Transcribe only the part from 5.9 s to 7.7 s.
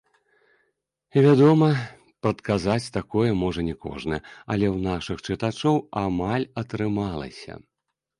амаль атрымалася!